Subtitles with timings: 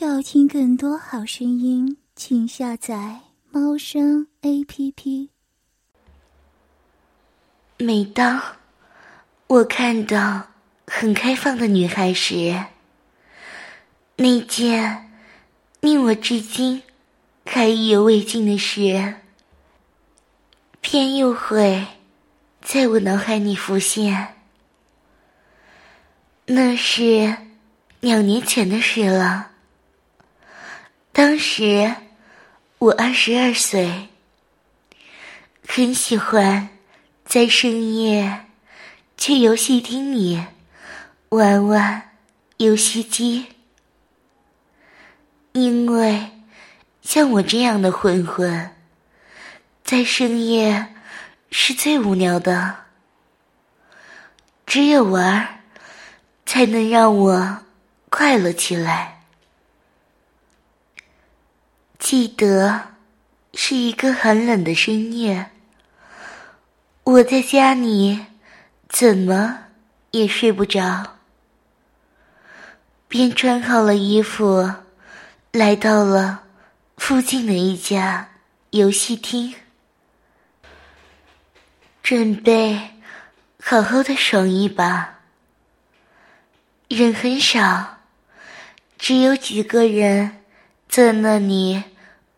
[0.00, 3.18] 要听更多好声音，请下载
[3.50, 5.30] 猫声 A P P。
[7.78, 8.40] 每当
[9.48, 10.50] 我看到
[10.86, 12.66] 很开放的女孩时，
[14.14, 15.10] 那件
[15.80, 16.80] 令我至今
[17.44, 19.16] 还意犹未尽的事，
[20.80, 21.84] 偏又会
[22.60, 24.36] 在我脑海里浮现。
[26.46, 27.36] 那是
[27.98, 29.50] 两年前的事了。
[31.18, 31.96] 当时
[32.78, 34.06] 我二十二岁，
[35.66, 36.68] 很喜欢
[37.24, 38.44] 在深夜
[39.16, 40.40] 去游戏厅里
[41.30, 42.10] 玩玩
[42.58, 43.46] 游戏机，
[45.54, 46.30] 因为
[47.02, 48.70] 像我这样的混混，
[49.82, 50.94] 在深夜
[51.50, 52.76] 是最无聊的，
[54.64, 55.62] 只有玩
[56.46, 57.58] 才能让我
[58.08, 59.17] 快乐起来。
[61.98, 62.94] 记得
[63.54, 65.50] 是一个很冷的深夜，
[67.02, 68.26] 我在家里
[68.88, 69.58] 怎么
[70.12, 71.16] 也睡不着，
[73.08, 74.74] 便穿好了衣服，
[75.50, 76.44] 来到了
[76.96, 78.28] 附近的一家
[78.70, 79.54] 游戏厅，
[82.02, 82.94] 准备
[83.60, 85.18] 好好的爽一把。
[86.88, 87.98] 人很少，
[88.96, 90.37] 只有几个人。
[90.88, 91.84] 在那里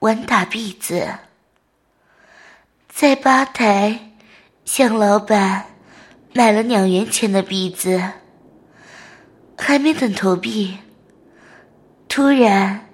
[0.01, 1.19] 玩打币子，
[2.89, 4.11] 在吧台
[4.65, 5.67] 向老板
[6.34, 8.03] 买了两元钱的币子，
[9.56, 10.78] 还没等投币，
[12.09, 12.89] 突然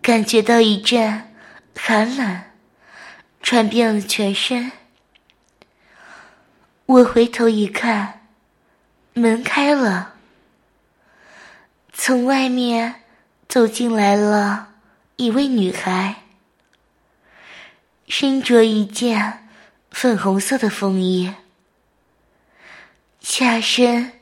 [0.00, 1.34] 感觉到一阵
[1.76, 2.40] 寒冷
[3.42, 4.70] 传遍了全身。
[6.86, 8.28] 我回头一看，
[9.12, 10.14] 门开了，
[11.92, 13.02] 从外面
[13.48, 14.68] 走进来了。
[15.16, 16.22] 一位女孩，
[18.06, 19.48] 身着一件
[19.90, 21.34] 粉红色的风衣，
[23.20, 24.12] 下身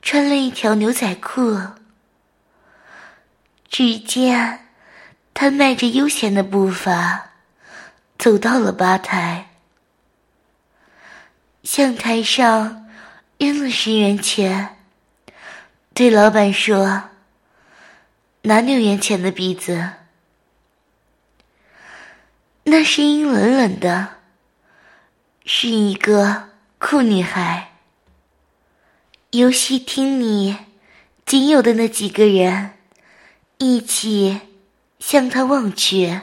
[0.00, 1.60] 穿了一条牛仔裤。
[3.68, 4.66] 只见
[5.32, 7.30] 她迈着悠闲的步伐，
[8.18, 9.50] 走到了吧台，
[11.62, 12.90] 向台上
[13.38, 14.76] 扔了十元钱，
[15.94, 17.10] 对老板说
[18.42, 19.92] ：“拿六元钱的鼻子。”
[22.64, 24.18] 那声音冷冷的，
[25.44, 27.72] 是一个酷女孩。
[29.30, 30.56] 游戏厅里
[31.26, 32.74] 仅有的那几个人，
[33.58, 34.42] 一起
[35.00, 36.20] 向他望去。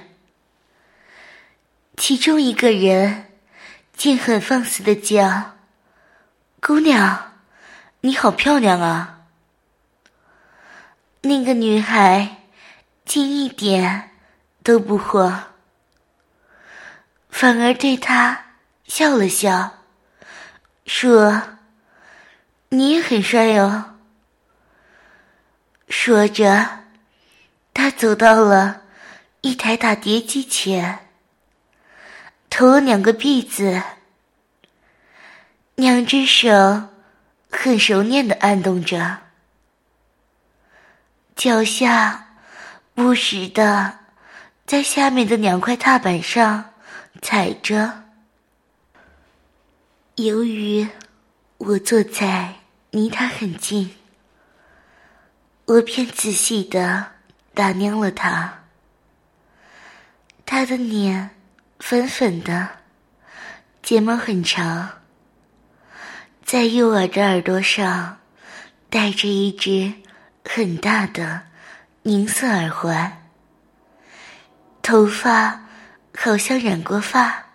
[1.98, 3.26] 其中一个人
[3.94, 5.58] 竟很放肆的叫
[6.62, 7.34] ：“姑娘，
[8.00, 9.19] 你好漂亮啊！”
[11.22, 12.38] 那个女孩
[13.06, 14.12] 竟一点
[14.64, 15.46] 都不慌。
[17.30, 18.46] 反而对他
[18.86, 19.84] 笑了笑，
[20.86, 21.60] 说
[22.70, 23.98] ：“你也很帅哦。”
[25.88, 26.86] 说着，
[27.74, 28.84] 他走到了
[29.42, 31.08] 一台打碟机前，
[32.50, 33.82] 投了两个币子，
[35.76, 36.90] 两只手
[37.50, 39.20] 很熟练的按动着，
[41.40, 42.36] 脚下
[42.94, 44.00] 不时的
[44.66, 46.66] 在下面的两块踏板上。
[47.22, 48.04] 踩着。
[50.16, 50.88] 由于
[51.58, 52.56] 我坐在
[52.92, 53.96] 离他很近，
[55.66, 57.08] 我便仔细的
[57.54, 58.64] 打量了他。
[60.46, 61.30] 他的脸
[61.80, 62.70] 粉粉的，
[63.82, 64.90] 睫毛很长，
[66.44, 68.20] 在右耳的耳朵上
[68.90, 69.94] 戴着一只
[70.52, 71.44] 很大的
[72.04, 73.30] 银色耳环，
[74.82, 75.66] 头发。
[76.22, 77.46] 好像染过发，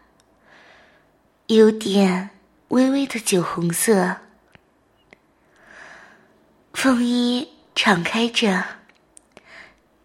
[1.48, 2.30] 有点
[2.68, 4.16] 微微的酒红色。
[6.72, 8.64] 风衣敞开着，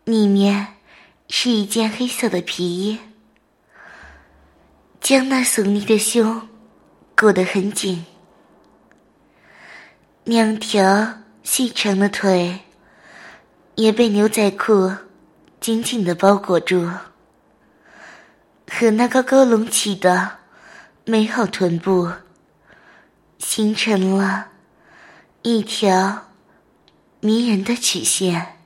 [0.04, 0.76] 里面
[1.30, 3.00] 是一件黑色的皮衣，
[5.00, 6.50] 将那耸立的胸
[7.16, 8.06] 裹得很紧。
[10.26, 12.60] 两条细长的腿
[13.80, 14.94] 也被牛仔裤
[15.62, 16.92] 紧紧的包裹住。
[18.70, 20.40] 和那高高隆起的
[21.06, 22.12] 美好臀部，
[23.38, 24.50] 形成了
[25.44, 26.28] 一条
[27.22, 28.58] 迷人的曲线。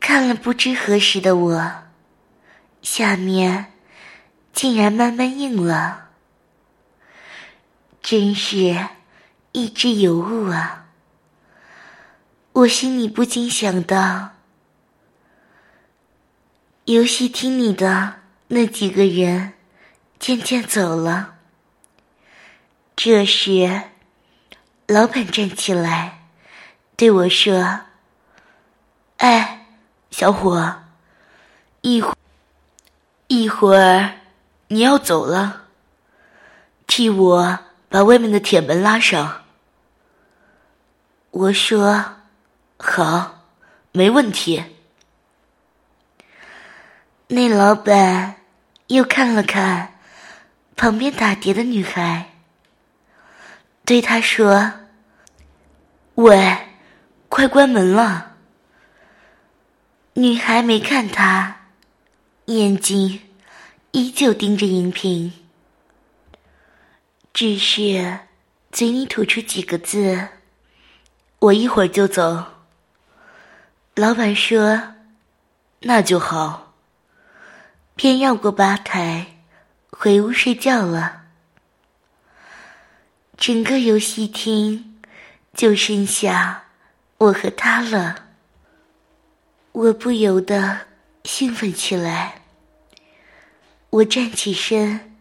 [0.00, 1.72] 看了不知何时的我，
[2.82, 3.72] 下面
[4.52, 6.08] 竟然慢慢硬了，
[8.02, 8.76] 真是
[9.52, 10.83] 一只尤物啊！
[12.54, 14.30] 我心里不禁想到，
[16.84, 19.54] 游戏厅里的那几个人
[20.20, 21.34] 渐渐走了。
[22.94, 23.82] 这时，
[24.86, 26.28] 老板站起来
[26.96, 27.80] 对我说
[29.18, 29.66] ：“哎，
[30.12, 30.84] 小伙，
[31.80, 32.14] 一会
[33.26, 34.20] 一会儿
[34.68, 35.64] 你要走了，
[36.86, 37.58] 替我
[37.88, 39.42] 把外面的铁门拉上。”
[41.32, 42.14] 我说
[42.76, 43.46] ：“好，
[43.92, 44.64] 没问题。”
[47.28, 48.36] 那老板
[48.88, 49.98] 又看了看
[50.76, 52.34] 旁边打碟的女孩，
[53.84, 54.72] 对她说
[56.16, 56.58] ：“喂，
[57.28, 58.36] 快关门了。”
[60.16, 61.62] 女孩没看他，
[62.44, 63.20] 眼睛
[63.90, 65.32] 依旧盯着荧屏，
[67.32, 68.20] 只是
[68.70, 70.28] 嘴里吐出几个字。
[71.40, 72.53] 我一会儿就走。
[73.94, 74.94] 老板说
[75.82, 76.74] ：“那就好。”
[77.94, 79.36] 便绕过吧台，
[79.90, 81.26] 回屋睡觉了。
[83.36, 85.00] 整个游戏厅
[85.52, 86.64] 就剩下
[87.18, 88.24] 我和他了。
[89.70, 90.80] 我不由得
[91.22, 92.42] 兴奋起来。
[93.90, 95.16] 我站起身，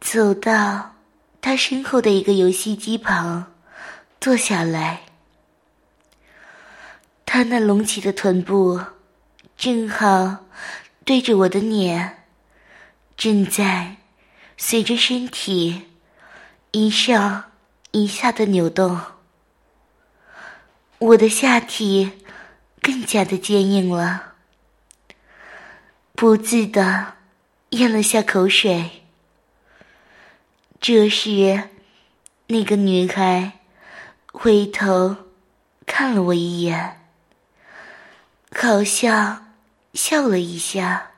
[0.00, 0.94] 走到
[1.42, 3.52] 他身后的一个游戏机旁，
[4.18, 5.02] 坐下来。
[7.34, 8.78] 他那隆起的臀部，
[9.56, 10.44] 正好
[11.02, 12.24] 对着我的脸，
[13.16, 13.96] 正在
[14.58, 15.84] 随着身体
[16.72, 17.44] 一上
[17.92, 19.00] 一下的扭动。
[20.98, 22.12] 我的下体
[22.82, 24.34] 更加的坚硬了，
[26.12, 27.14] 不自的
[27.70, 28.90] 咽了下口水。
[30.78, 31.70] 这时，
[32.48, 33.60] 那个女孩
[34.30, 35.16] 回头
[35.86, 36.98] 看了我一眼。
[38.54, 39.54] 好像
[39.92, 41.10] 笑了一下，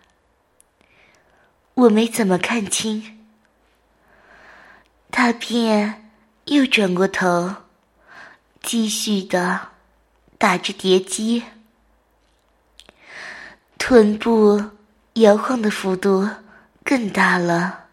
[1.74, 3.26] 我没怎么看清，
[5.10, 6.10] 他便
[6.46, 7.56] 又转过头，
[8.62, 9.68] 继续的
[10.38, 11.44] 打着碟机，
[13.78, 14.70] 臀部
[15.14, 16.28] 摇晃的幅度
[16.82, 17.88] 更大了。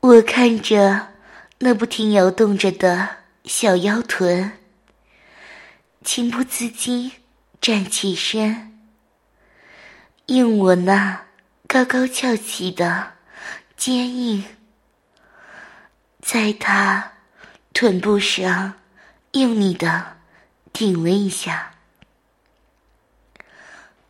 [0.00, 1.08] 我看着
[1.58, 3.08] 那不停摇动着的
[3.44, 4.52] 小腰臀，
[6.04, 7.10] 情不自禁。
[7.60, 8.78] 站起身，
[10.26, 11.26] 用我那
[11.66, 13.14] 高高翘起的
[13.76, 14.44] 坚硬，
[16.20, 17.12] 在他
[17.74, 18.74] 臀部上
[19.32, 20.16] 用力的
[20.72, 21.74] 顶了一下。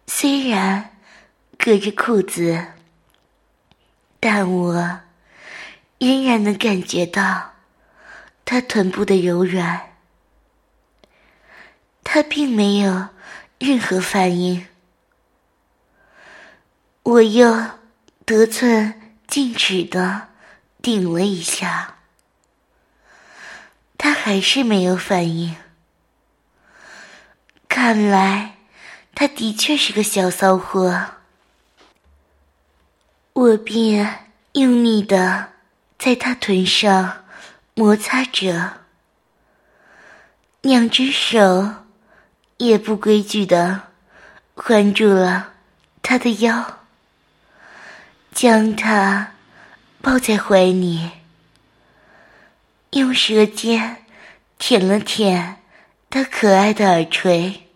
[0.07, 0.97] 虽然
[1.57, 2.67] 隔着裤子，
[4.21, 5.01] 但我
[5.99, 7.55] 仍然能感觉到
[8.45, 9.88] 他臀部的柔软。
[12.11, 13.09] 他并没有。
[13.59, 14.69] 任何反应，
[17.03, 17.73] 我又
[18.25, 20.29] 得寸进尺的
[20.81, 21.97] 顶了一下，
[23.99, 25.57] 他还是没有反应。
[27.69, 28.59] 看来
[29.13, 31.07] 他的确是个小骚货，
[33.33, 35.49] 我便用力的
[35.99, 37.25] 在他臀上
[37.75, 38.85] 摩擦着，
[40.61, 41.88] 两只手。
[42.59, 43.83] 也不规矩的
[44.55, 45.53] 环住了
[46.03, 46.81] 他的腰，
[48.33, 49.35] 将他
[50.03, 51.11] 抱在怀里，
[52.91, 54.05] 用舌尖
[54.59, 55.63] 舔了舔
[56.11, 57.69] 他可爱的耳垂。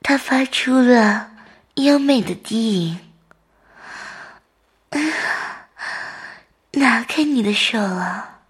[0.00, 1.32] 他发出了
[1.74, 3.00] 优美的低吟
[6.72, 8.40] ：“拿开你的手啊！”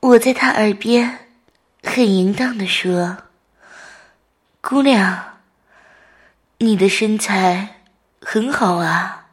[0.00, 1.27] 我在他耳边。
[1.82, 3.18] 很淫荡的说
[4.60, 5.38] ：“姑娘，
[6.58, 7.82] 你的身材
[8.20, 9.26] 很好啊，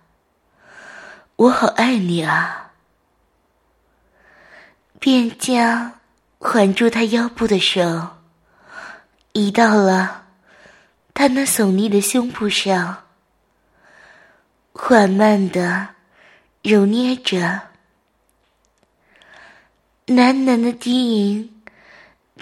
[1.36, 2.72] 我好爱你啊。”
[5.00, 6.00] 便将
[6.40, 8.18] 环住他腰部的手
[9.34, 10.26] 移到了
[11.14, 13.04] 他那耸立的胸部上，
[14.74, 15.90] 缓慢的
[16.64, 17.62] 揉捏着，
[20.08, 21.55] 喃喃的低吟。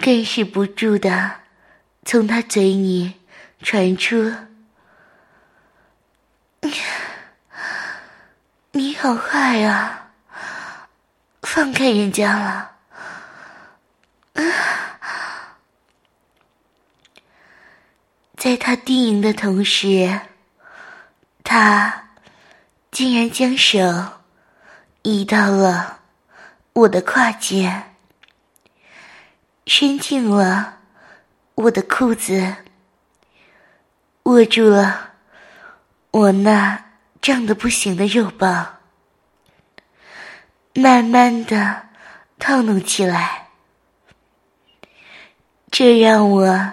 [0.00, 1.36] 更是不住的
[2.04, 3.20] 从他嘴里
[3.62, 4.34] 传出
[8.72, 10.10] ：“你好坏啊，
[11.42, 12.72] 放开人家了。”
[18.36, 20.20] 在他低吟的同时，
[21.42, 22.10] 他
[22.90, 23.80] 竟然将手
[25.00, 26.00] 移到了
[26.74, 27.93] 我的胯间。
[29.66, 30.80] 伸进了
[31.54, 32.56] 我的裤子，
[34.24, 35.12] 握住了
[36.10, 36.84] 我那
[37.22, 38.76] 胀得不行的肉棒，
[40.74, 41.88] 慢慢的
[42.38, 43.48] 套弄起来，
[45.70, 46.72] 这让我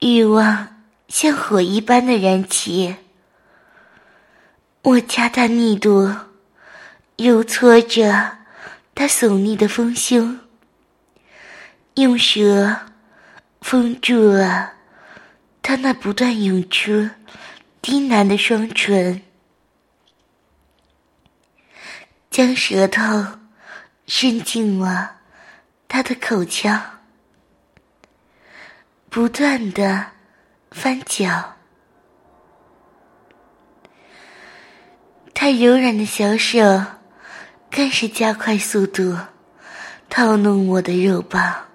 [0.00, 2.96] 欲望像火一般的燃起。
[4.82, 6.12] 我加大力度，
[7.16, 8.38] 揉搓着
[8.94, 10.40] 他耸立的丰胸，
[11.94, 12.74] 用舌
[13.60, 14.72] 封住了
[15.60, 17.10] 他那不断涌出
[17.80, 19.22] 低喃的双唇，
[22.30, 23.02] 将舌头
[24.06, 25.18] 伸进了
[25.86, 27.00] 他的口腔，
[29.10, 30.06] 不断的
[30.70, 31.56] 翻搅。
[35.34, 36.60] 他柔软的小手
[37.70, 39.16] 更是加快速度，
[40.08, 41.68] 套弄我的肉棒。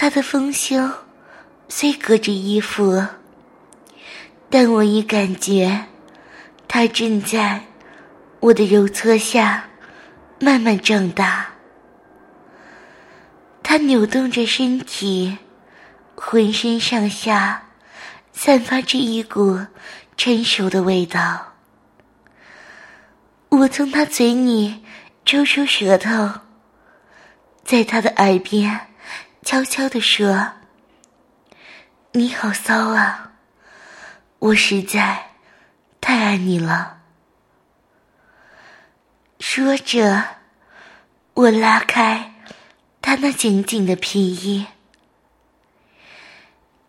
[0.00, 0.92] 他的丰胸
[1.68, 3.04] 虽隔着衣服，
[4.48, 5.86] 但我已感觉
[6.68, 7.64] 他正在
[8.38, 9.68] 我的揉搓下
[10.38, 11.48] 慢慢长大。
[13.64, 15.36] 他扭动着身体，
[16.14, 17.70] 浑身上下
[18.32, 19.58] 散发着一股
[20.16, 21.54] 成熟的味道。
[23.48, 24.84] 我从他嘴里
[25.24, 26.34] 抽出舌头，
[27.64, 28.87] 在他的耳边
[29.48, 30.52] 悄悄地说
[32.12, 33.32] ：“你好骚啊，
[34.40, 35.30] 我实在
[36.02, 36.98] 太爱你了。”
[39.40, 40.22] 说着，
[41.32, 42.34] 我拉开
[43.00, 44.66] 他那紧紧的皮衣，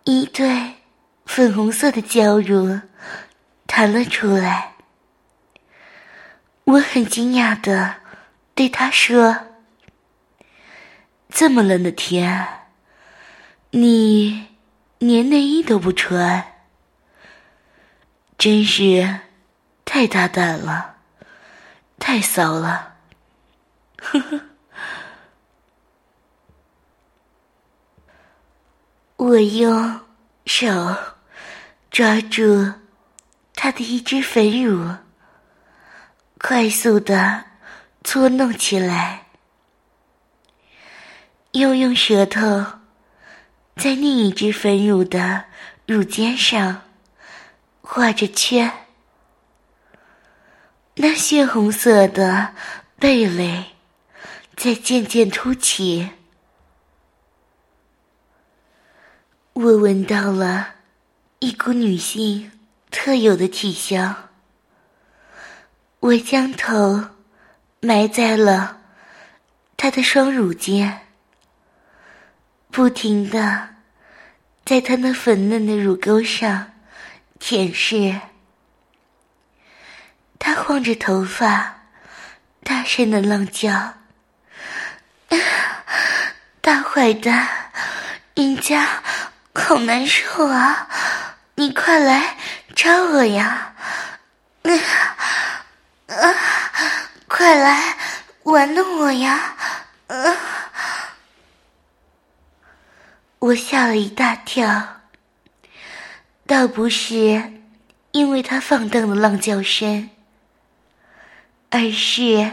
[0.04, 0.74] 一对
[1.26, 2.82] 粉红色的娇乳
[3.68, 4.74] 弹了出来。
[6.66, 8.02] 我很惊讶的
[8.54, 9.48] 对他说
[11.40, 12.66] ：“这么冷的天，
[13.70, 14.48] 你
[14.98, 16.46] 连内衣都不穿，
[18.38, 19.22] 真是
[19.86, 20.98] 太大胆了，
[21.98, 22.96] 太骚了。”
[24.04, 24.42] 呵呵，
[29.16, 30.02] 我用
[30.46, 30.68] 手
[31.90, 32.74] 抓住
[33.56, 34.94] 他的一只肥乳。
[36.38, 37.46] 快速的
[38.04, 39.29] 搓弄起来，
[41.52, 42.66] 又用舌头
[43.76, 45.46] 在另一只粉乳的
[45.88, 46.84] 乳尖上
[47.82, 48.72] 画着圈，
[50.96, 52.54] 那血红色的
[53.00, 53.66] 蓓蕾
[54.56, 56.10] 在渐渐凸起，
[59.54, 60.76] 我闻到了
[61.40, 62.52] 一股女性
[62.92, 64.30] 特有的体香。
[66.02, 67.10] 我将头
[67.80, 68.82] 埋在了
[69.76, 71.09] 他的双乳间，
[72.72, 73.70] 不停的
[74.64, 76.74] 在他那粉嫩的乳沟上
[77.40, 78.20] 舔舐。
[80.38, 81.82] 他晃着头发，
[82.64, 83.96] 大声的浪叫
[86.62, 87.48] ：“大坏蛋，
[88.36, 89.02] 人家
[89.54, 90.88] 好难受啊！
[91.56, 92.38] 你快来
[92.76, 93.74] 抓我呀！”
[96.08, 96.36] 啊！
[97.28, 97.98] 快来
[98.44, 99.56] 玩弄我呀！
[100.08, 100.16] 啊！
[103.40, 105.02] 我吓了一大跳，
[106.46, 107.54] 倒不是
[108.12, 110.10] 因为他放荡的浪叫声，
[111.70, 112.52] 而是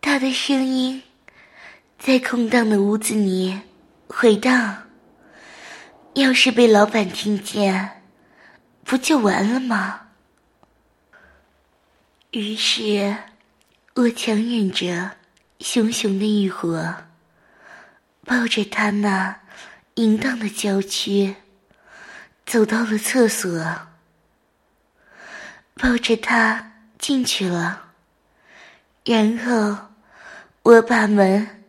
[0.00, 1.00] 他的声音
[1.96, 3.60] 在空荡的屋子里
[4.08, 4.82] 回荡。
[6.14, 8.02] 要是被老板听见，
[8.82, 10.08] 不就完了吗？
[12.32, 13.16] 于是，
[13.94, 15.12] 我强忍着
[15.60, 16.96] 熊熊的欲火，
[18.24, 19.40] 抱着他那
[19.94, 21.36] 淫荡的娇躯，
[22.46, 23.88] 走到了厕所，
[25.74, 27.92] 抱着他进去了。
[29.04, 29.90] 然后，
[30.62, 31.64] 我把门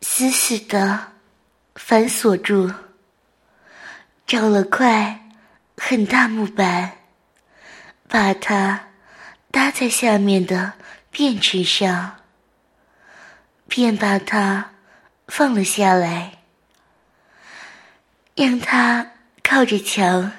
[0.00, 1.12] 死死的
[1.74, 2.72] 反锁住，
[4.26, 5.28] 找了块
[5.76, 6.92] 很大木板，
[8.08, 8.88] 把它。
[9.52, 10.72] 搭在下面的
[11.10, 12.16] 便池上，
[13.68, 14.70] 便把它
[15.34, 16.42] 放了下来，
[18.34, 19.12] 让他
[19.42, 20.30] 靠着墙，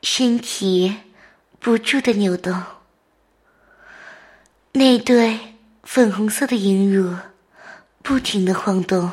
[0.00, 1.02] 身体
[1.60, 2.62] 不住的扭动。
[4.72, 5.38] 那对
[5.82, 7.14] 粉红色的银乳
[8.02, 9.12] 不停的晃动，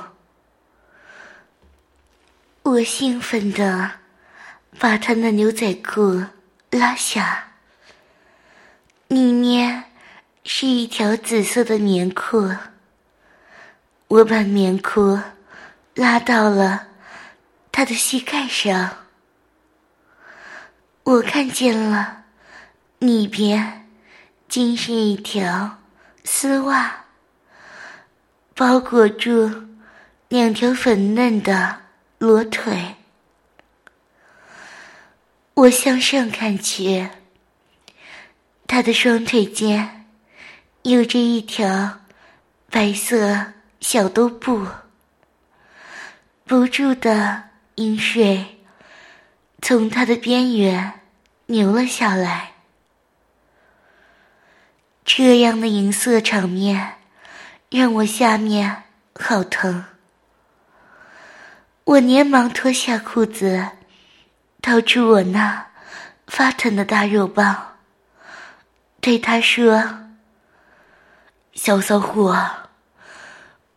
[2.63, 3.91] 我兴奋的
[4.79, 6.27] 把他那牛仔裤
[6.69, 7.55] 拉下。
[9.09, 9.83] 里面
[10.45, 12.55] 是一条紫色的棉裤，
[14.11, 15.17] 我把棉裤
[15.95, 16.87] 拉到了
[17.71, 18.97] 他的膝盖上，
[21.03, 22.25] 我看见了
[22.99, 23.87] 里边
[24.49, 25.79] 竟是一条
[26.25, 27.05] 丝袜，
[28.53, 29.49] 包裹住
[30.27, 31.83] 两条粉嫩的
[32.17, 32.97] 裸腿。
[35.53, 37.07] 我向上看去，
[38.67, 40.05] 他的双腿间
[40.81, 42.01] 有着一条
[42.69, 44.67] 白色小兜布，
[46.45, 48.61] 不住的饮水
[49.61, 51.01] 从他的边缘
[51.47, 52.53] 流了下来。
[55.03, 56.99] 这样的银色场面
[57.69, 58.83] 让我下面
[59.19, 59.83] 好疼，
[61.83, 63.71] 我连忙脱下裤子。
[64.61, 65.71] 掏出我那
[66.27, 67.77] 发疼的大肉棒，
[68.99, 70.11] 对他说
[71.53, 72.60] ：“小骚货，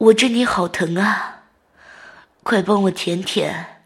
[0.04, 1.44] 我这里好疼啊，
[2.42, 3.80] 快帮我舔舔。”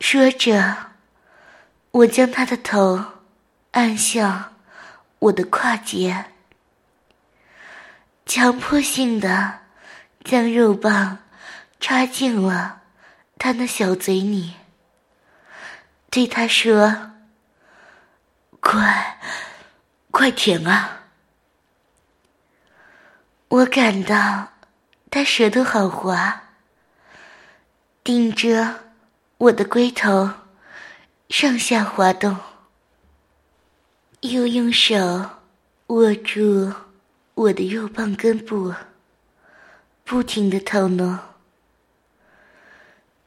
[0.00, 0.92] 说着，
[1.90, 3.04] 我将他的头
[3.72, 4.54] 按向
[5.18, 6.32] 我的胯间，
[8.24, 9.60] 强迫性的
[10.24, 11.18] 将肉棒
[11.78, 12.80] 插进了
[13.38, 14.54] 他那小嘴里。
[16.08, 17.12] 对他说
[18.60, 19.18] ：“快，
[20.10, 21.00] 快舔啊！”
[23.52, 24.48] 我感到
[25.10, 26.44] 他舌头好滑，
[28.02, 28.80] 顶着
[29.36, 30.30] 我的龟头
[31.28, 32.34] 上下滑动，
[34.22, 34.96] 又用手
[35.88, 36.72] 握住
[37.34, 38.74] 我的肉棒根部，
[40.02, 41.18] 不停的透弄，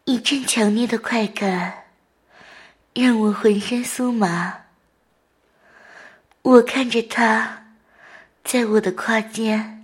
[0.05, 1.84] 一阵强烈的快感。
[2.96, 4.62] 让我浑身酥麻。
[6.41, 7.65] 我看着他，
[8.44, 9.75] 在我的胯间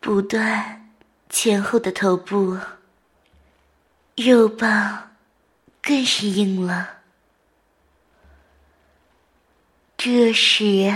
[0.00, 0.90] 不断
[1.28, 2.56] 前后的头部，
[4.16, 5.16] 肉棒
[5.82, 6.98] 更是硬了。
[9.96, 10.94] 这时，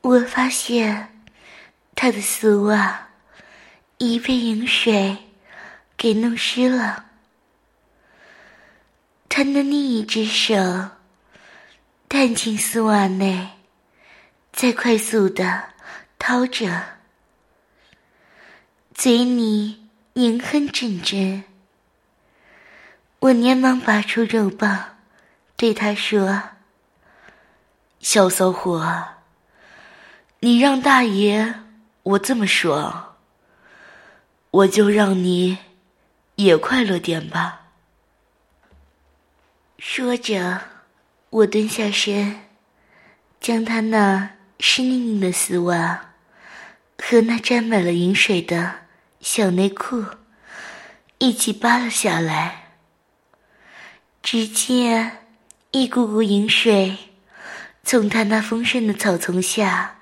[0.00, 1.20] 我发现
[1.96, 3.08] 他的丝袜
[3.98, 5.16] 已被饮水
[5.96, 7.06] 给弄湿了。
[9.28, 10.54] 他的另一只手
[12.08, 13.58] 探进丝袜内，
[14.52, 15.74] 在快速的
[16.18, 16.97] 掏着，
[19.00, 21.44] 嘴里连哼阵阵。
[23.20, 24.98] 我连忙拔出肉棒，
[25.54, 26.42] 对他说
[28.02, 29.10] ：“小骚货，
[30.40, 31.60] 你让大爷
[32.02, 33.14] 我这么说，
[34.50, 35.58] 我就让你
[36.34, 37.68] 也快乐点吧。”
[39.78, 40.62] 说着，
[41.30, 42.40] 我蹲下身，
[43.40, 46.14] 将他那湿淋淋的丝袜
[47.00, 48.87] 和那沾满了饮水的
[49.30, 50.06] 小内裤
[51.18, 52.78] 一起扒了下来。
[54.22, 55.26] 只见
[55.70, 56.96] 一股股饮水
[57.84, 59.98] 从他那丰盛的草丛下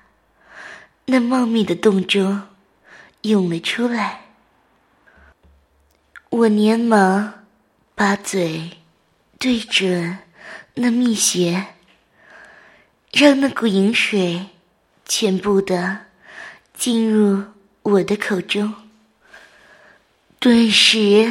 [1.07, 2.47] 那茂密的洞中
[3.23, 4.21] 涌了出来。
[6.29, 7.43] 我连忙
[7.95, 8.77] 把嘴。
[9.37, 10.17] 对准
[10.73, 11.67] 那蜜穴，
[13.11, 14.47] 让那股饮水
[15.05, 16.05] 全部的
[16.73, 17.43] 进入
[17.83, 18.86] 我的口中。
[20.47, 21.29] 顿时，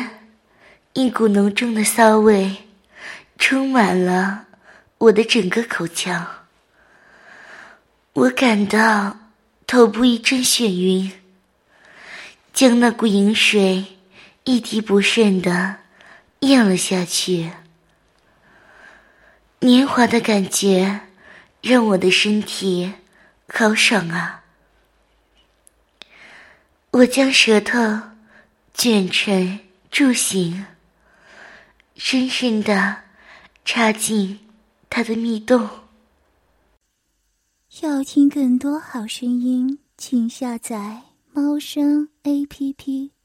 [0.93, 2.55] 一股浓重的骚味
[3.39, 4.45] 充满了
[4.99, 6.45] 我的整个口腔。
[8.13, 9.19] 我感到
[9.67, 11.11] 头部一阵眩晕，
[12.53, 13.87] 将那股饮水
[14.45, 15.77] 一滴不剩的
[16.41, 17.53] 咽了下去。
[19.61, 21.01] 年华的感觉，
[21.63, 22.93] 让我的身体
[23.49, 24.43] 好爽啊！
[26.91, 28.03] 我将舌头
[28.77, 29.59] 卷成
[29.91, 30.67] 柱形，
[31.95, 33.05] 深深的
[33.65, 34.39] 插进
[34.91, 35.67] 他的密洞。
[37.81, 43.16] 要听更多好声音，请下载猫声 A P P。